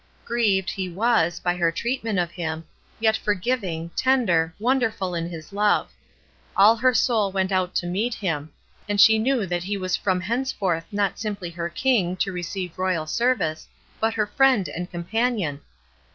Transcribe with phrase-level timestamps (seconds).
[0.25, 2.65] Grieved, He was, by her treatment of Him,
[2.99, 5.91] yet forgiving, tender, wonderful in His love.
[6.57, 8.51] All her soul went out to meet Him,
[8.89, 13.05] and she knew that He was from henceforth not simply her King to receive loyal
[13.05, 13.67] service,
[13.99, 15.61] but her Friend and Companion.